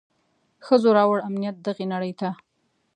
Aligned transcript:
ښځو 0.65 0.89
راووړ 0.97 1.19
امنيت 1.27 1.55
دغي 1.65 1.85
نړۍ 1.93 2.13
ته. 2.19 2.29